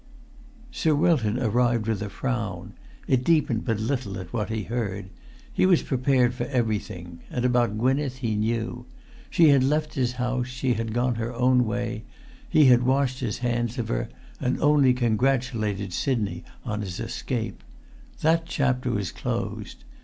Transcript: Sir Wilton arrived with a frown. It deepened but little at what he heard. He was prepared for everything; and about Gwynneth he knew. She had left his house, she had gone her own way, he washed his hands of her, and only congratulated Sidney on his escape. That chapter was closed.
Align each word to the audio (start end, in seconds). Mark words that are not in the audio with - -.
Sir 0.71 0.95
Wilton 0.95 1.37
arrived 1.37 1.85
with 1.87 2.01
a 2.01 2.09
frown. 2.09 2.73
It 3.07 3.23
deepened 3.23 3.65
but 3.65 3.79
little 3.79 4.17
at 4.17 4.33
what 4.33 4.49
he 4.49 4.63
heard. 4.63 5.11
He 5.53 5.67
was 5.67 5.83
prepared 5.83 6.33
for 6.33 6.45
everything; 6.45 7.19
and 7.29 7.45
about 7.45 7.77
Gwynneth 7.77 8.17
he 8.17 8.35
knew. 8.35 8.87
She 9.29 9.49
had 9.49 9.63
left 9.63 9.93
his 9.93 10.13
house, 10.13 10.47
she 10.47 10.73
had 10.73 10.95
gone 10.95 11.13
her 11.21 11.31
own 11.31 11.67
way, 11.67 12.03
he 12.49 12.75
washed 12.77 13.19
his 13.19 13.37
hands 13.45 13.77
of 13.77 13.89
her, 13.89 14.09
and 14.39 14.59
only 14.59 14.95
congratulated 14.95 15.93
Sidney 15.93 16.43
on 16.65 16.81
his 16.81 16.99
escape. 16.99 17.61
That 18.21 18.47
chapter 18.47 18.89
was 18.89 19.11
closed. 19.11 19.83